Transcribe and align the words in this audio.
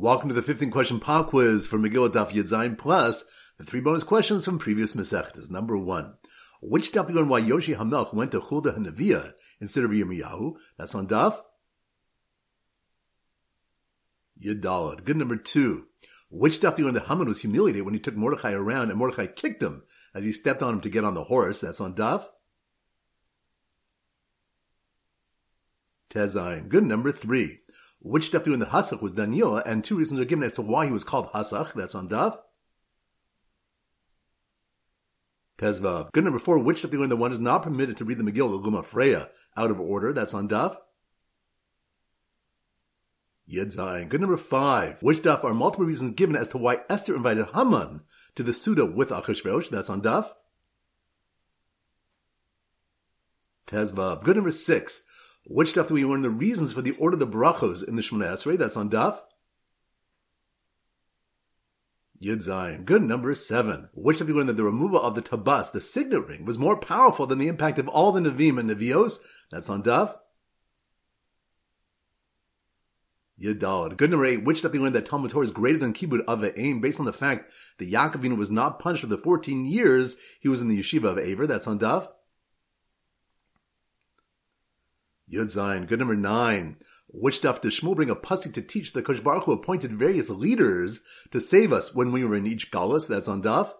Welcome 0.00 0.30
to 0.30 0.34
the 0.34 0.40
15 0.40 0.70
question 0.70 0.98
pop 0.98 1.28
quiz 1.28 1.66
for 1.66 1.78
Megillah 1.78 2.08
Daf 2.08 2.30
Yud 2.30 2.48
Zayin 2.48 2.78
plus 2.78 3.22
the 3.58 3.66
three 3.66 3.82
bonus 3.82 4.02
questions 4.02 4.46
from 4.46 4.58
previous 4.58 4.94
Masechtas. 4.94 5.50
Number 5.50 5.76
one, 5.76 6.14
which 6.62 6.90
Daf 6.90 7.10
learn 7.10 7.28
why 7.28 7.40
Yoshi 7.40 7.74
Hamelch 7.74 8.14
went 8.14 8.30
to 8.30 8.40
Huldah 8.40 8.78
Hanaviyah 8.78 9.34
instead 9.60 9.84
of 9.84 9.90
Yirmiyahu? 9.90 10.54
That's 10.78 10.94
on 10.94 11.06
Daf. 11.06 11.42
Yud 14.42 14.62
Daled. 14.62 15.04
Good 15.04 15.18
number 15.18 15.36
two. 15.36 15.88
Which 16.30 16.60
Daf 16.60 16.78
learn 16.78 16.94
that 16.94 17.08
Haman 17.08 17.28
was 17.28 17.42
humiliated 17.42 17.82
when 17.82 17.92
he 17.92 18.00
took 18.00 18.16
Mordechai 18.16 18.52
around 18.52 18.88
and 18.88 18.98
Mordechai 18.98 19.26
kicked 19.26 19.62
him 19.62 19.82
as 20.14 20.24
he 20.24 20.32
stepped 20.32 20.62
on 20.62 20.76
him 20.76 20.80
to 20.80 20.88
get 20.88 21.04
on 21.04 21.12
the 21.12 21.24
horse? 21.24 21.60
That's 21.60 21.78
on 21.78 21.94
Daf. 21.94 22.26
Tes 26.08 26.34
Zayin. 26.36 26.70
Good 26.70 26.86
number 26.86 27.12
three. 27.12 27.59
Which 28.00 28.32
Daf 28.32 28.46
in 28.46 28.58
the 28.60 28.66
Hasach 28.66 29.02
was 29.02 29.12
Daniel, 29.12 29.56
and 29.56 29.84
two 29.84 29.96
reasons 29.96 30.20
are 30.20 30.24
given 30.24 30.44
as 30.44 30.54
to 30.54 30.62
why 30.62 30.86
he 30.86 30.92
was 30.92 31.04
called 31.04 31.32
Hasach. 31.32 31.74
That's 31.74 31.94
on 31.94 32.08
Daf. 32.08 32.38
Tes 35.58 35.78
Vav. 35.78 36.10
Good 36.12 36.24
number 36.24 36.38
four. 36.38 36.58
Which 36.58 36.82
Daf 36.82 36.90
the 36.90 37.16
one 37.16 37.32
is 37.32 37.40
not 37.40 37.62
permitted 37.62 37.98
to 37.98 38.04
read 38.04 38.18
the 38.18 38.24
Megillah 38.24 38.62
Luma 38.62 38.82
Freya 38.82 39.28
out 39.56 39.70
of 39.70 39.78
order. 39.78 40.12
That's 40.12 40.32
on 40.32 40.48
Daf. 40.48 40.76
Yud 43.50 43.74
Zayin. 43.74 44.08
Good 44.08 44.20
number 44.20 44.36
five. 44.36 45.02
Which 45.02 45.18
daf 45.18 45.42
are 45.42 45.54
multiple 45.54 45.86
reasons 45.86 46.12
given 46.12 46.36
as 46.36 46.48
to 46.48 46.58
why 46.58 46.80
Esther 46.88 47.16
invited 47.16 47.48
Haman 47.52 48.02
to 48.36 48.42
the 48.42 48.54
Suda 48.54 48.86
with 48.86 49.08
Achashverosh? 49.08 49.70
That's 49.70 49.90
on 49.90 50.02
daf. 50.02 50.30
Tes 53.66 53.90
Vav. 53.90 54.22
Good 54.22 54.36
number 54.36 54.52
six. 54.52 55.02
Which 55.50 55.70
stuff 55.70 55.88
do 55.88 55.94
we 55.94 56.04
learn 56.04 56.22
the 56.22 56.30
reasons 56.30 56.72
for 56.72 56.80
the 56.80 56.92
order 56.92 57.14
of 57.14 57.18
the 57.18 57.26
brachos 57.26 57.86
in 57.86 57.96
the 57.96 58.02
Shemona 58.02 58.34
Esrei? 58.34 58.56
That's 58.56 58.76
on 58.76 58.88
daf. 58.88 59.18
Yud 62.22 62.46
Zayin. 62.46 62.84
Good 62.84 63.02
number 63.02 63.34
seven. 63.34 63.88
Which 63.92 64.18
stuff 64.18 64.28
do 64.28 64.34
we 64.34 64.38
learn 64.38 64.46
that 64.46 64.56
the 64.56 64.62
removal 64.62 65.02
of 65.02 65.16
the 65.16 65.22
tabas, 65.22 65.72
the 65.72 65.80
signet 65.80 66.28
ring, 66.28 66.44
was 66.44 66.56
more 66.56 66.76
powerful 66.76 67.26
than 67.26 67.38
the 67.38 67.48
impact 67.48 67.80
of 67.80 67.88
all 67.88 68.12
the 68.12 68.20
Nevi'im 68.20 68.60
and 68.60 68.70
Nevios? 68.70 69.18
That's 69.50 69.68
on 69.68 69.82
daf. 69.82 70.14
Yud 73.42 73.58
Daled. 73.58 73.96
Good 73.96 74.10
number 74.10 74.26
eight. 74.26 74.44
Which 74.44 74.58
stuff 74.58 74.70
do 74.70 74.78
we 74.78 74.84
learn 74.84 74.92
that 74.92 75.06
Talmud 75.06 75.32
Torah 75.32 75.46
is 75.46 75.50
greater 75.50 75.78
than 75.78 75.94
Kibbud 75.94 76.26
of 76.28 76.44
Aim 76.56 76.80
based 76.80 77.00
on 77.00 77.06
the 77.06 77.12
fact 77.12 77.50
that 77.78 77.90
Yaakovinu 77.90 78.36
was 78.36 78.52
not 78.52 78.78
punished 78.78 79.00
for 79.00 79.08
the 79.08 79.18
14 79.18 79.66
years 79.66 80.16
he 80.40 80.48
was 80.48 80.60
in 80.60 80.68
the 80.68 80.78
yeshiva 80.78 81.06
of 81.06 81.18
Aver? 81.18 81.48
That's 81.48 81.66
on 81.66 81.80
daf. 81.80 82.06
Yud 85.32 85.46
Zayin. 85.46 85.86
Good 85.86 85.98
number 85.98 86.16
nine. 86.16 86.76
Which 87.12 87.40
daf 87.42 87.60
does 87.60 87.78
Shmuel 87.78 87.96
bring 87.96 88.10
a 88.10 88.16
pasuk 88.16 88.54
to 88.54 88.62
teach 88.62 88.92
that 88.92 89.04
Kosh 89.04 89.20
Baruch 89.20 89.48
appointed 89.48 89.98
various 89.98 90.30
leaders 90.30 91.00
to 91.32 91.40
save 91.40 91.72
us 91.72 91.94
when 91.94 92.12
we 92.12 92.24
were 92.24 92.36
in 92.36 92.46
each 92.46 92.70
galus? 92.70 93.08
That's 93.08 93.28
on 93.28 93.42
daf. 93.42 93.72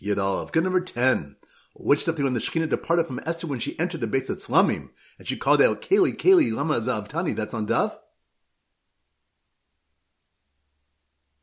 Yud 0.00 0.22
Aleph. 0.22 0.52
Good 0.52 0.64
number 0.64 0.80
ten. 0.80 1.36
Which 1.74 2.00
stuff 2.00 2.16
daf 2.16 2.24
when 2.24 2.34
the 2.34 2.40
Shekhinah 2.40 2.68
departed 2.68 3.06
from 3.06 3.20
Esther 3.26 3.46
when 3.46 3.58
she 3.58 3.78
entered 3.78 4.00
the 4.00 4.06
base 4.06 4.30
of 4.30 4.38
Tzlamim 4.38 4.90
and 5.18 5.26
she 5.26 5.36
called 5.36 5.62
out 5.62 5.82
Keli 5.82 6.14
Keli 6.14 6.52
Lama 6.52 6.78
Zavtani? 6.78 7.34
That's 7.34 7.54
on 7.54 7.66
daf. 7.66 7.96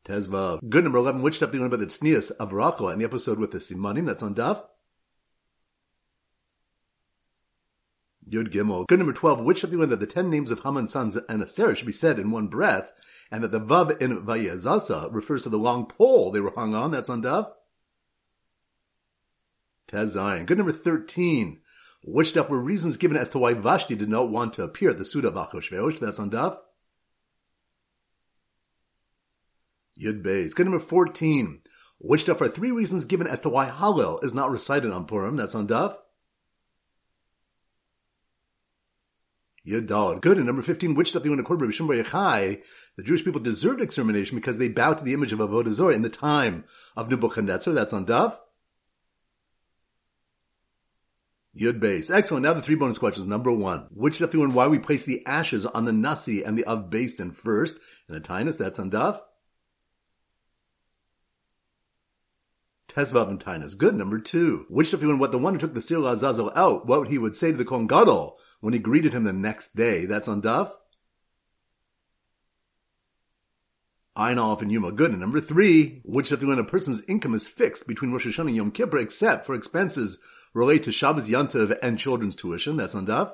Tes 0.04 0.26
Vav. 0.26 0.60
Good 0.66 0.84
number 0.84 0.98
11. 0.98 1.20
Which 1.20 1.40
daf 1.40 1.50
do 1.50 1.58
you 1.58 1.62
learn 1.62 1.72
about 1.72 1.80
the 1.80 1.86
Tznias 1.86 2.30
of 2.30 2.52
Rachel 2.54 2.88
and 2.88 3.00
the 3.00 3.04
episode 3.04 3.38
with 3.38 3.50
the 3.50 3.58
Simanim? 3.58 4.06
That's 4.06 4.22
on 4.22 4.34
daf. 4.34 4.64
Yud 8.30 8.50
Gimel. 8.50 8.86
Good 8.86 8.98
number 8.98 9.12
12. 9.12 9.40
Which 9.40 9.64
of 9.64 9.70
the 9.70 9.78
one 9.78 9.88
that 9.88 10.00
the 10.00 10.06
ten 10.06 10.30
names 10.30 10.50
of 10.50 10.60
Haman's 10.60 10.92
sons 10.92 11.16
and 11.16 11.42
Asera 11.42 11.76
should 11.76 11.86
be 11.86 11.92
said 11.92 12.18
in 12.18 12.30
one 12.30 12.48
breath, 12.48 12.90
and 13.30 13.42
that 13.42 13.50
the 13.50 13.60
Vav 13.60 14.00
in 14.00 14.22
Vayezasa 14.22 15.12
refers 15.12 15.42
to 15.44 15.48
the 15.48 15.58
long 15.58 15.86
pole 15.86 16.30
they 16.30 16.40
were 16.40 16.52
hung 16.54 16.74
on. 16.74 16.90
That's 16.90 17.10
on 17.10 17.20
Dov. 17.20 17.52
Tes 19.88 20.14
Zayin. 20.14 20.46
Good 20.46 20.58
number 20.58 20.72
13. 20.72 21.60
Which 22.04 22.28
stuff 22.28 22.48
were 22.48 22.60
reasons 22.60 22.96
given 22.96 23.16
as 23.16 23.28
to 23.30 23.38
why 23.38 23.54
Vashti 23.54 23.96
did 23.96 24.08
not 24.08 24.30
want 24.30 24.52
to 24.54 24.62
appear 24.62 24.90
at 24.90 24.98
the 24.98 25.04
Suda 25.04 25.28
of 25.28 25.34
Achashverosh? 25.34 25.98
That's 25.98 26.20
on 26.20 26.30
Dov. 26.30 26.58
Yud 30.00 30.22
Beis. 30.22 30.54
Good 30.54 30.66
number 30.66 30.78
14. 30.78 31.60
Which 31.98 32.22
stuff 32.22 32.40
are 32.40 32.48
three 32.48 32.70
reasons 32.70 33.04
given 33.04 33.26
as 33.26 33.40
to 33.40 33.48
why 33.48 33.68
Hallel 33.68 34.22
is 34.22 34.32
not 34.32 34.50
recited 34.50 34.92
on 34.92 35.06
Purim? 35.06 35.36
That's 35.36 35.54
on 35.54 35.66
Dov. 35.66 35.98
Good. 39.68 40.36
And 40.36 40.46
number 40.46 40.62
15, 40.62 40.94
which 40.94 41.10
stuff 41.10 41.22
they 41.22 41.28
went 41.28 41.40
according 41.40 41.70
to 41.70 41.76
Shimbar 41.76 42.02
Yochai, 42.02 42.62
the 42.96 43.02
Jewish 43.02 43.24
people 43.24 43.40
deserved 43.40 43.80
extermination 43.80 44.36
because 44.36 44.58
they 44.58 44.68
bowed 44.68 44.98
to 44.98 45.04
the 45.04 45.14
image 45.14 45.32
of 45.32 45.40
Avodah 45.40 45.72
Zorah 45.72 45.94
in 45.94 46.02
the 46.02 46.08
time 46.08 46.64
of 46.96 47.10
Nebuchadnezzar. 47.10 47.74
That's 47.74 47.92
on 47.92 48.04
Dav. 48.04 48.38
Yud 51.58 51.80
Beis. 51.80 52.14
Excellent. 52.14 52.44
Now 52.44 52.52
the 52.52 52.62
three 52.62 52.76
bonus 52.76 52.98
questions. 52.98 53.26
Number 53.26 53.52
one, 53.52 53.88
which 53.90 54.16
stuff 54.16 54.30
do 54.30 54.42
and 54.44 54.54
why 54.54 54.68
we 54.68 54.78
place 54.78 55.04
the 55.04 55.26
ashes 55.26 55.66
on 55.66 55.84
the 55.84 55.92
nasi 55.92 56.44
and 56.44 56.56
the 56.56 56.64
av 56.66 56.88
beis 56.90 57.16
din 57.16 57.32
first 57.32 57.78
And 58.06 58.16
a 58.16 58.20
tinus? 58.20 58.56
That's 58.56 58.78
on 58.78 58.90
Dav. 58.90 59.20
And 62.98 63.38
Taanis. 63.38 63.78
Good. 63.78 63.94
Number 63.94 64.18
two. 64.18 64.66
Which 64.68 64.92
if 64.92 65.02
you 65.02 65.16
what 65.16 65.30
the 65.30 65.38
one 65.38 65.54
who 65.54 65.60
took 65.60 65.72
the 65.72 65.80
Seir 65.80 66.04
Azazel 66.04 66.50
out, 66.56 66.86
what 66.86 67.08
he 67.08 67.16
would 67.16 67.36
say 67.36 67.52
to 67.52 67.56
the 67.56 67.64
Kohen 67.64 67.86
Gadol 67.86 68.36
when 68.60 68.72
he 68.72 68.80
greeted 68.80 69.12
him 69.12 69.22
the 69.22 69.32
next 69.32 69.76
day. 69.76 70.04
That's 70.04 70.26
on 70.26 70.42
Daf. 70.42 70.72
Ein 74.16 74.40
Aleph 74.40 74.62
and 74.62 74.72
Yoma. 74.72 74.96
Good. 74.96 75.12
And 75.12 75.20
number 75.20 75.40
three. 75.40 76.00
Which 76.04 76.32
if 76.32 76.42
when 76.42 76.58
a 76.58 76.64
person's 76.64 77.02
income 77.06 77.34
is 77.34 77.46
fixed 77.46 77.86
between 77.86 78.10
Rosh 78.10 78.26
Hashanah 78.26 78.48
and 78.48 78.56
Yom 78.56 78.70
Kippur 78.72 78.98
except 78.98 79.46
for 79.46 79.54
expenses 79.54 80.18
related 80.52 80.82
to 80.84 80.92
Shabbos 80.92 81.30
Yantav 81.30 81.78
and 81.80 82.00
children's 82.00 82.34
tuition. 82.34 82.76
That's 82.76 82.96
on 82.96 83.06
Daf. 83.06 83.32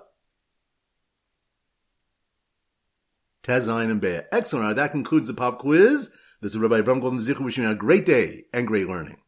Tes 3.42 3.66
Zayin 3.66 3.90
and 3.90 4.00
Be'ah. 4.00 4.24
Excellent. 4.30 4.76
That 4.76 4.92
concludes 4.92 5.28
the 5.28 5.34
pop 5.34 5.58
quiz. 5.58 6.14
This 6.42 6.54
is 6.54 6.58
Rabbi 6.58 6.82
Avram 6.82 7.00
Golden 7.00 7.20
Zichu 7.20 7.40
wishing 7.40 7.64
you 7.64 7.70
a 7.70 7.74
great 7.74 8.04
day 8.04 8.44
and 8.52 8.66
great 8.66 8.88
learning. 8.88 9.16